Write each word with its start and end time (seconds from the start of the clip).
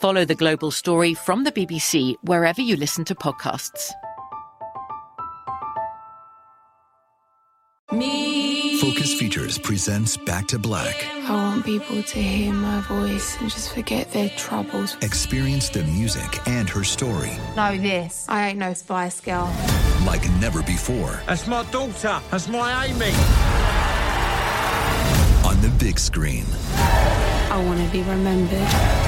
Follow 0.00 0.24
the 0.24 0.36
global 0.36 0.70
story 0.70 1.12
from 1.12 1.42
the 1.42 1.50
BBC 1.50 2.14
wherever 2.22 2.60
you 2.60 2.76
listen 2.76 3.04
to 3.06 3.16
podcasts. 3.16 3.90
Me. 7.90 8.78
Focus 8.80 9.14
Features 9.18 9.58
presents 9.58 10.16
Back 10.16 10.46
to 10.48 10.58
Black. 10.58 11.04
I 11.28 11.32
want 11.32 11.64
people 11.64 12.00
to 12.00 12.22
hear 12.22 12.52
my 12.52 12.80
voice 12.82 13.36
and 13.40 13.50
just 13.50 13.74
forget 13.74 14.12
their 14.12 14.28
troubles. 14.36 14.96
Experience 15.02 15.68
the 15.68 15.82
music 15.82 16.46
and 16.46 16.70
her 16.70 16.84
story. 16.84 17.32
Know 17.56 17.76
this. 17.76 18.24
I 18.28 18.50
ain't 18.50 18.58
no 18.58 18.74
Spice 18.74 19.20
Girl. 19.20 19.52
Like 20.06 20.30
never 20.38 20.62
before. 20.62 21.20
That's 21.26 21.48
my 21.48 21.64
daughter. 21.72 22.20
That's 22.30 22.46
my 22.46 22.84
Amy. 22.84 23.10
On 25.44 25.60
the 25.60 25.74
big 25.84 25.98
screen. 25.98 26.44
I 27.50 27.60
want 27.66 27.84
to 27.84 27.90
be 27.90 28.02
remembered 28.02 29.07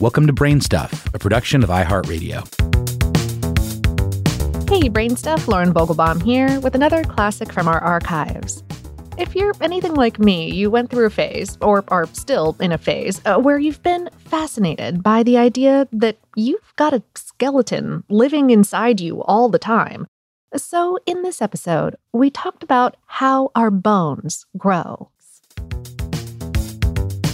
Welcome 0.00 0.26
to 0.28 0.32
Brain 0.32 0.62
Stuff, 0.62 1.12
a 1.14 1.18
production 1.18 1.62
of 1.62 1.68
iHeartRadio. 1.68 2.40
Hey, 4.66 4.88
Brain 4.88 5.14
Stuff, 5.14 5.46
Lauren 5.46 5.74
Vogelbaum 5.74 6.22
here 6.22 6.58
with 6.60 6.74
another 6.74 7.04
classic 7.04 7.52
from 7.52 7.68
our 7.68 7.80
archives. 7.80 8.62
If 9.18 9.34
you're 9.34 9.52
anything 9.60 9.92
like 9.92 10.18
me, 10.18 10.50
you 10.50 10.70
went 10.70 10.88
through 10.88 11.04
a 11.04 11.10
phase, 11.10 11.58
or 11.60 11.84
are 11.88 12.06
still 12.14 12.56
in 12.60 12.72
a 12.72 12.78
phase, 12.78 13.20
uh, 13.26 13.40
where 13.40 13.58
you've 13.58 13.82
been 13.82 14.08
fascinated 14.16 15.02
by 15.02 15.22
the 15.22 15.36
idea 15.36 15.86
that 15.92 16.16
you've 16.34 16.74
got 16.76 16.94
a 16.94 17.02
skeleton 17.14 18.02
living 18.08 18.48
inside 18.48 19.02
you 19.02 19.22
all 19.24 19.50
the 19.50 19.58
time. 19.58 20.06
So, 20.56 20.96
in 21.04 21.20
this 21.20 21.42
episode, 21.42 21.96
we 22.14 22.30
talked 22.30 22.62
about 22.62 22.96
how 23.04 23.50
our 23.54 23.70
bones 23.70 24.46
grow. 24.56 25.10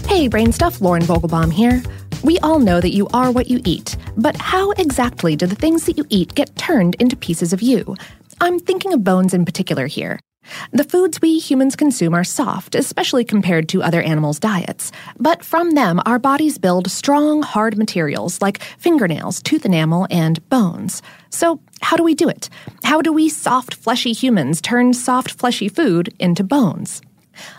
Hey, 0.09 0.27
Brain 0.27 0.51
Stuff, 0.51 0.81
Lauren 0.81 1.03
Vogelbaum 1.03 1.53
here. 1.53 1.81
We 2.27 2.41
all 2.41 2.59
know 2.59 2.81
that 2.81 2.93
you 2.93 3.07
are 3.15 3.31
what 3.31 3.49
you 3.49 3.61
eat, 3.65 3.97
but 4.17 4.35
how 4.35 4.73
exactly 4.73 5.37
do 5.37 5.47
the 5.47 5.55
things 5.55 5.87
that 5.87 5.97
you 5.97 6.05
eat 6.09 6.35
get 6.35 6.57
turned 6.57 6.97
into 6.97 7.15
pieces 7.15 7.53
of 7.53 7.63
you? 7.63 7.95
I'm 8.41 8.59
thinking 8.59 8.93
of 8.93 9.05
bones 9.05 9.33
in 9.33 9.45
particular 9.45 9.87
here. 9.87 10.19
The 10.73 10.83
foods 10.83 11.23
we 11.23 11.39
humans 11.39 11.77
consume 11.77 12.15
are 12.15 12.25
soft, 12.25 12.75
especially 12.75 13.25
compared 13.25 13.69
to 13.69 13.81
other 13.81 14.03
animals' 14.03 14.41
diets. 14.41 14.91
But 15.21 15.45
from 15.45 15.77
them, 15.77 16.01
our 16.05 16.19
bodies 16.19 16.59
build 16.59 16.91
strong, 16.91 17.43
hard 17.43 17.79
materials 17.79 18.43
like 18.43 18.61
fingernails, 18.61 19.41
tooth 19.41 19.65
enamel, 19.65 20.09
and 20.11 20.49
bones. 20.49 21.03
So, 21.31 21.61
how 21.81 21.97
do 21.97 22.03
we 22.03 22.17
do 22.17 22.29
it? 22.29 22.51
How 22.83 23.03
do 23.03 23.13
we 23.13 23.29
soft, 23.29 23.73
fleshy 23.73 24.13
humans 24.13 24.61
turn 24.61 24.95
soft, 24.95 25.31
fleshy 25.31 25.69
food 25.69 26.13
into 26.19 26.43
bones? 26.43 27.03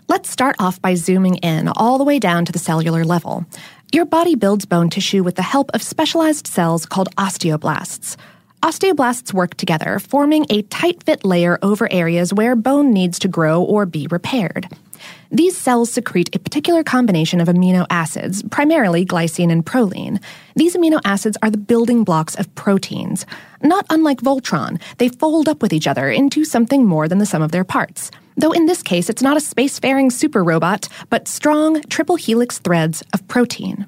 Let's 0.08 0.30
start 0.30 0.56
off 0.60 0.82
by 0.82 0.96
zooming 0.96 1.36
in 1.36 1.68
all 1.70 1.98
the 1.98 2.04
way 2.04 2.20
down 2.20 2.46
to 2.46 2.52
the 2.52 2.60
cellular 2.60 3.04
level. 3.04 3.46
Your 3.94 4.06
body 4.06 4.36
builds 4.36 4.66
bone 4.66 4.90
tissue 4.90 5.24
with 5.24 5.36
the 5.36 5.42
help 5.42 5.72
of 5.74 5.82
specialized 5.82 6.46
cells 6.46 6.86
called 6.86 7.16
osteoblasts. 7.16 8.18
Osteoblasts 8.62 9.34
work 9.34 9.56
together, 9.56 9.98
forming 10.00 10.46
a 10.50 10.64
tight 10.64 11.02
fit 11.04 11.24
layer 11.24 11.58
over 11.62 11.90
areas 11.90 12.34
where 12.34 12.58
bone 12.58 12.92
needs 12.92 13.18
to 13.20 13.30
grow 13.30 13.64
or 13.64 13.86
be 13.86 14.06
repaired. 14.08 14.68
These 15.32 15.56
cells 15.56 15.90
secrete 15.90 16.36
a 16.36 16.40
particular 16.40 16.84
combination 16.84 17.40
of 17.40 17.48
amino 17.48 17.86
acids, 17.90 18.44
primarily 18.52 19.06
glycine 19.06 19.54
and 19.54 19.66
proline. 19.66 20.22
These 20.58 20.76
amino 20.76 21.00
acids 21.06 21.38
are 21.42 21.50
the 21.50 21.58
building 21.58 22.04
blocks 22.04 22.36
of 22.36 22.54
proteins. 22.56 23.26
Not 23.64 23.86
unlike 23.90 24.20
Voltron, 24.20 24.82
they 24.98 25.08
fold 25.08 25.48
up 25.48 25.62
with 25.62 25.72
each 25.72 25.88
other 25.88 26.10
into 26.10 26.44
something 26.44 26.86
more 26.86 27.08
than 27.08 27.20
the 27.20 27.26
sum 27.26 27.42
of 27.42 27.54
their 27.54 27.64
parts. 27.64 28.12
Though 28.38 28.52
in 28.52 28.68
this 28.68 28.84
case, 28.84 29.10
it's 29.10 29.24
not 29.24 29.36
a 29.36 29.42
spacefaring 29.42 30.12
super 30.12 30.44
robot, 30.44 30.88
but 31.10 31.28
strong 31.28 31.82
triple 31.84 32.16
helix 32.16 32.60
threads 32.60 33.04
of 33.12 33.28
protein. 33.28 33.88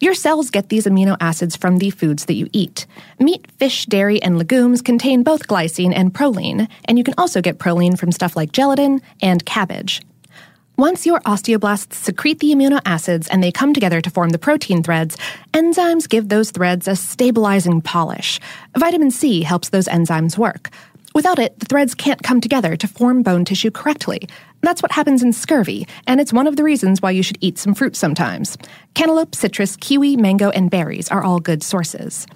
Your 0.00 0.14
cells 0.14 0.50
get 0.50 0.70
these 0.70 0.86
amino 0.86 1.16
acids 1.20 1.56
from 1.56 1.78
the 1.78 1.90
foods 1.90 2.24
that 2.24 2.34
you 2.34 2.48
eat. 2.52 2.86
Meat, 3.18 3.50
fish, 3.52 3.86
dairy, 3.86 4.20
and 4.22 4.38
legumes 4.38 4.82
contain 4.82 5.22
both 5.22 5.46
glycine 5.46 5.92
and 5.94 6.12
proline, 6.12 6.68
and 6.86 6.96
you 6.96 7.04
can 7.04 7.14
also 7.18 7.40
get 7.40 7.58
proline 7.58 7.98
from 7.98 8.12
stuff 8.12 8.34
like 8.34 8.52
gelatin 8.52 9.00
and 9.22 9.44
cabbage. 9.44 10.02
Once 10.78 11.06
your 11.06 11.20
osteoblasts 11.20 11.94
secrete 11.94 12.38
the 12.40 12.52
amino 12.52 12.78
acids 12.84 13.28
and 13.28 13.42
they 13.42 13.50
come 13.50 13.72
together 13.72 14.02
to 14.02 14.10
form 14.10 14.28
the 14.28 14.38
protein 14.38 14.82
threads, 14.82 15.16
enzymes 15.54 16.06
give 16.06 16.28
those 16.28 16.50
threads 16.50 16.86
a 16.86 16.94
stabilizing 16.94 17.80
polish. 17.80 18.38
Vitamin 18.76 19.10
C 19.10 19.42
helps 19.42 19.70
those 19.70 19.88
enzymes 19.88 20.36
work. 20.36 20.70
Without 21.16 21.38
it, 21.38 21.58
the 21.58 21.64
threads 21.64 21.94
can't 21.94 22.22
come 22.22 22.42
together 22.42 22.76
to 22.76 22.86
form 22.86 23.22
bone 23.22 23.46
tissue 23.46 23.70
correctly. 23.70 24.28
That's 24.60 24.82
what 24.82 24.92
happens 24.92 25.22
in 25.22 25.32
scurvy, 25.32 25.88
and 26.06 26.20
it's 26.20 26.30
one 26.30 26.46
of 26.46 26.56
the 26.56 26.62
reasons 26.62 27.00
why 27.00 27.12
you 27.12 27.22
should 27.22 27.38
eat 27.40 27.56
some 27.56 27.74
fruit 27.74 27.96
sometimes. 27.96 28.58
Cantaloupe, 28.92 29.34
citrus, 29.34 29.76
kiwi, 29.76 30.18
mango, 30.18 30.50
and 30.50 30.70
berries 30.70 31.08
are 31.08 31.24
all 31.24 31.40
good 31.40 31.62
sources. 31.62 32.26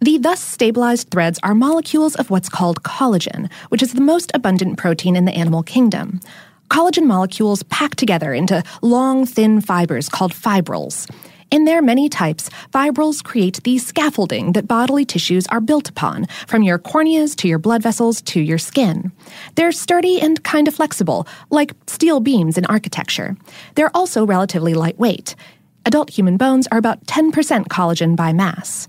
The 0.00 0.16
thus 0.16 0.40
stabilized 0.40 1.10
threads 1.10 1.38
are 1.42 1.54
molecules 1.54 2.14
of 2.16 2.30
what's 2.30 2.48
called 2.48 2.82
collagen, 2.82 3.52
which 3.68 3.82
is 3.82 3.92
the 3.92 4.00
most 4.00 4.30
abundant 4.32 4.78
protein 4.78 5.14
in 5.14 5.26
the 5.26 5.36
animal 5.36 5.62
kingdom. 5.62 6.20
Collagen 6.70 7.04
molecules 7.04 7.62
pack 7.64 7.96
together 7.96 8.32
into 8.32 8.64
long, 8.80 9.26
thin 9.26 9.60
fibers 9.60 10.08
called 10.08 10.32
fibrils. 10.32 11.06
In 11.52 11.66
their 11.66 11.82
many 11.82 12.08
types, 12.08 12.48
fibrils 12.72 13.20
create 13.20 13.62
the 13.62 13.76
scaffolding 13.76 14.52
that 14.52 14.66
bodily 14.66 15.04
tissues 15.04 15.46
are 15.48 15.60
built 15.60 15.90
upon, 15.90 16.24
from 16.46 16.62
your 16.62 16.78
corneas 16.78 17.36
to 17.36 17.46
your 17.46 17.58
blood 17.58 17.82
vessels 17.82 18.22
to 18.22 18.40
your 18.40 18.56
skin. 18.56 19.12
They're 19.54 19.70
sturdy 19.70 20.18
and 20.18 20.42
kind 20.44 20.66
of 20.66 20.74
flexible, 20.74 21.28
like 21.50 21.74
steel 21.86 22.20
beams 22.20 22.56
in 22.56 22.64
architecture. 22.64 23.36
They're 23.74 23.94
also 23.94 24.24
relatively 24.24 24.72
lightweight. 24.72 25.34
Adult 25.84 26.08
human 26.08 26.38
bones 26.38 26.66
are 26.72 26.78
about 26.78 27.04
10% 27.04 27.66
collagen 27.66 28.16
by 28.16 28.32
mass. 28.32 28.88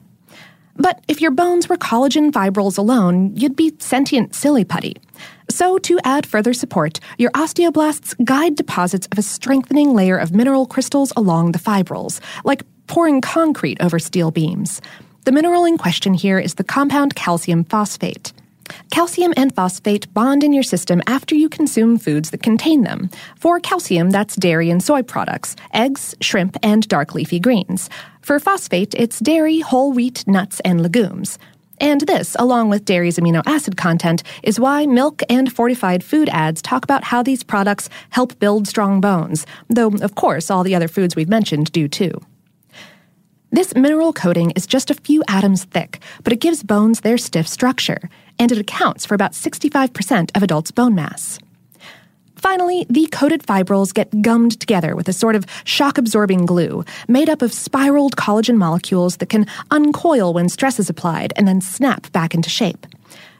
But 0.77 1.04
if 1.10 1.19
your 1.19 1.31
bones 1.31 1.68
were 1.68 1.75
collagen 1.75 2.31
fibrils 2.31 2.77
alone, 2.77 3.36
you'd 3.36 3.57
be 3.57 3.74
sentient 3.80 4.36
silly 4.36 4.63
putty. 4.63 4.95
So, 5.50 5.78
to 5.80 6.00
add 6.04 6.25
further 6.25 6.54
support, 6.54 7.00
your 7.18 7.31
osteoblasts 7.31 8.16
guide 8.24 8.56
deposits 8.56 9.07
of 9.12 9.18
a 9.18 9.22
strengthening 9.22 9.94
layer 9.94 10.18
of 10.18 10.34
mineral 10.34 10.66
crystals 10.66 11.12
along 11.16 11.51
the 11.51 11.60
fibrils, 11.60 12.22
like 12.44 12.63
pouring 12.88 13.22
concrete 13.22 13.81
over 13.81 14.00
steel 14.00 14.31
beams. 14.31 14.81
The 15.25 15.31
mineral 15.31 15.66
in 15.66 15.78
question 15.78 16.13
here 16.13 16.40
is 16.40 16.56
the 16.56 16.63
compound 16.63 17.16
calcium 17.16 17.63
phosphate. 17.63 18.34
Calcium 18.92 19.34
and 19.36 19.54
phosphate 19.54 20.13
bond 20.13 20.44
in 20.44 20.54
your 20.54 20.63
system 20.63 21.01
after 21.07 21.36
you 21.36 21.50
consume 21.50 21.98
foods 21.98 22.31
that 22.31 22.44
contain 22.44 22.84
them. 22.84 23.10
For 23.39 23.60
calcium, 23.60 24.10
that's 24.10 24.36
dairy 24.36 24.69
and 24.69 24.81
soy 24.81 25.04
products, 25.04 25.56
eggs, 25.74 26.16
shrimp, 26.22 26.57
and 26.63 26.88
dark 26.88 27.13
leafy 27.13 27.39
greens. 27.39 27.89
For 28.22 28.39
phosphate, 28.39 28.94
it's 28.96 29.19
dairy, 29.19 29.60
whole 29.60 29.92
wheat, 29.92 30.25
nuts, 30.28 30.60
and 30.62 30.81
legumes. 30.81 31.38
And 31.80 32.02
this, 32.02 32.36
along 32.40 32.70
with 32.70 32.86
dairy's 32.86 33.18
amino 33.18 33.42
acid 33.46 33.78
content, 33.78 34.24
is 34.44 34.60
why 34.60 34.86
milk 34.86 35.22
and 35.30 35.52
fortified 35.52 36.04
food 36.04 36.30
ads 36.30 36.62
talk 36.62 36.84
about 36.84 37.04
how 37.06 37.24
these 37.24 37.44
products 37.44 37.90
help 38.10 38.38
build 38.40 38.68
strong 38.68 39.02
bones, 39.02 39.46
though, 39.70 39.92
of 40.02 40.16
course, 40.16 40.52
all 40.52 40.64
the 40.64 40.75
other 40.75 40.88
foods 40.88 41.16
we've 41.16 41.30
mentioned 41.30 41.72
do 41.72 41.88
too. 41.88 42.22
This 43.52 43.75
mineral 43.75 44.14
coating 44.14 44.52
is 44.52 44.66
just 44.66 44.90
a 44.90 44.96
few 44.96 45.24
atoms 45.28 45.66
thick, 45.66 46.00
but 46.24 46.34
it 46.34 46.40
gives 46.40 46.64
bones 46.64 47.02
their 47.02 47.20
stiff 47.20 47.48
structure, 47.48 48.10
and 48.40 48.52
it 48.52 48.58
accounts 48.58 49.06
for 49.06 49.14
about 49.14 49.34
65% 49.34 50.31
of 50.36 50.42
adults' 50.42 50.72
bone 50.72 50.96
mass. 50.96 51.38
Finally, 52.44 52.86
the 52.90 53.07
coated 53.10 53.42
fibrils 53.42 53.94
get 53.94 54.22
gummed 54.22 54.60
together 54.60 54.98
with 54.98 55.07
a 55.07 55.13
sort 55.13 55.34
of 55.34 55.45
shock 55.63 55.98
absorbing 55.98 56.45
glue 56.45 56.84
made 57.07 57.30
up 57.30 57.42
of 57.42 57.54
spiraled 57.54 58.18
collagen 58.18 58.57
molecules 58.57 59.16
that 59.18 59.30
can 59.30 59.48
uncoil 59.72 60.34
when 60.34 60.50
stress 60.50 60.78
is 60.78 60.90
applied 60.90 61.31
and 61.38 61.48
then 61.48 61.62
snap 61.62 62.12
back 62.12 62.36
into 62.36 62.50
shape. 62.50 62.86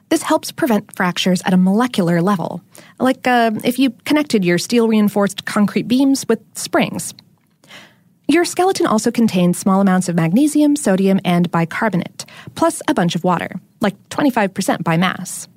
This 0.08 0.22
helps 0.22 0.54
prevent 0.54 0.96
fractures 0.96 1.42
at 1.42 1.54
a 1.54 1.58
molecular 1.58 2.22
level, 2.22 2.62
like 2.98 3.28
uh, 3.28 3.52
if 3.66 3.78
you 3.78 3.90
connected 4.06 4.46
your 4.46 4.58
steel 4.58 4.88
reinforced 4.88 5.44
concrete 5.44 5.90
beams 5.90 6.26
with 6.30 6.40
springs. 6.54 7.14
Your 8.30 8.46
skeleton 8.46 8.86
also 8.86 9.12
contains 9.12 9.60
small 9.60 9.82
amounts 9.82 10.08
of 10.08 10.16
magnesium, 10.16 10.78
sodium, 10.78 11.20
and 11.26 11.52
bicarbonate, 11.52 12.26
plus 12.56 12.82
a 12.88 12.94
bunch 12.94 13.16
of 13.16 13.26
water, 13.26 13.60
like 13.82 13.98
25% 14.08 14.82
by 14.82 14.96
mass. 14.96 15.50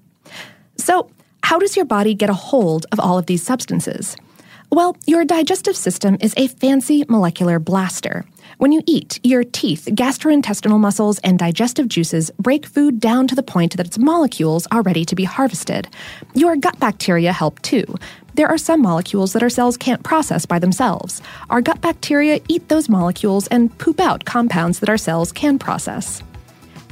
So, 0.79 1.09
how 1.47 1.61
does 1.61 1.77
your 1.77 1.85
body 1.85 2.13
get 2.13 2.29
a 2.29 2.35
hold 2.35 2.87
of 2.91 2.99
all 2.99 3.19
of 3.19 3.27
these 3.27 3.41
substances? 3.41 4.17
Well, 4.73 4.97
your 5.07 5.25
digestive 5.25 5.77
system 5.77 6.17
is 6.21 6.35
a 6.37 6.49
fancy 6.49 7.05
molecular 7.09 7.61
blaster. 7.61 8.25
When 8.59 8.73
you 8.73 8.83
eat, 8.85 9.21
your 9.23 9.45
teeth, 9.45 9.87
gastrointestinal 9.93 10.81
muscles, 10.81 11.21
and 11.21 11.39
digestive 11.39 11.87
juices 11.87 12.33
break 12.41 12.67
food 12.67 12.99
down 12.99 13.29
to 13.29 13.37
the 13.37 13.45
point 13.45 13.77
that 13.77 13.87
its 13.87 13.97
molecules 13.97 14.67
are 14.73 14.83
ready 14.83 15.05
to 15.05 15.15
be 15.15 15.23
harvested. 15.23 15.87
Your 16.35 16.57
gut 16.57 16.81
bacteria 16.81 17.33
help 17.33 17.63
too. 17.63 17.85
There 18.35 18.49
are 18.49 18.59
some 18.59 18.83
molecules 18.83 19.33
that 19.33 19.43
our 19.45 19.49
cells 19.49 19.77
can't 19.77 20.03
process 20.03 20.47
by 20.47 20.59
themselves. 20.59 21.23
Our 21.49 21.61
gut 21.61 21.81
bacteria 21.81 22.41
eat 22.49 22.69
those 22.69 22.89
molecules 22.89 23.47
and 23.47 23.71
poop 23.79 24.01
out 24.01 24.25
compounds 24.25 24.81
that 24.81 24.89
our 24.89 24.99
cells 24.99 25.31
can 25.31 25.61
process. 25.61 26.25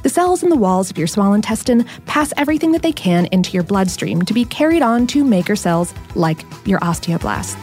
The 0.05 0.09
cells 0.09 0.43
in 0.43 0.49
the 0.49 0.55
walls 0.55 0.91
of 0.91 0.99
your 0.99 1.07
small 1.07 1.33
intestine 1.33 1.83
pass 2.05 2.31
everything 2.37 2.71
that 2.73 2.83
they 2.83 2.91
can 2.91 3.25
into 3.31 3.53
your 3.53 3.63
bloodstream 3.63 4.21
to 4.21 4.35
be 4.35 4.45
carried 4.45 4.83
on 4.83 5.07
to 5.07 5.23
maker 5.23 5.55
cells 5.55 5.95
like 6.13 6.45
your 6.63 6.79
osteoblasts. 6.81 7.57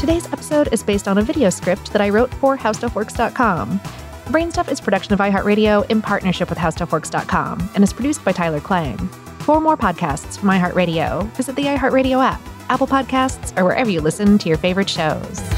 Today's 0.00 0.26
episode 0.32 0.70
is 0.72 0.82
based 0.82 1.06
on 1.06 1.18
a 1.18 1.22
video 1.22 1.48
script 1.48 1.92
that 1.92 2.02
I 2.02 2.08
wrote 2.08 2.34
for 2.34 2.58
HowStuffWorks.com. 2.58 3.78
Brainstuff 3.78 4.68
is 4.68 4.80
production 4.80 5.12
of 5.12 5.20
iHeartRadio 5.20 5.88
in 5.88 6.02
partnership 6.02 6.48
with 6.48 6.58
HowStuffWorks.com 6.58 7.70
and 7.76 7.84
is 7.84 7.92
produced 7.92 8.24
by 8.24 8.32
Tyler 8.32 8.58
Klang. 8.58 8.98
For 9.44 9.60
more 9.60 9.76
podcasts 9.76 10.36
from 10.36 10.48
iHeartRadio, 10.48 11.30
visit 11.36 11.54
the 11.54 11.66
iHeartRadio 11.66 12.20
app, 12.20 12.40
Apple 12.68 12.88
Podcasts, 12.88 13.56
or 13.56 13.62
wherever 13.62 13.88
you 13.90 14.00
listen 14.00 14.38
to 14.38 14.48
your 14.48 14.58
favorite 14.58 14.90
shows. 14.90 15.57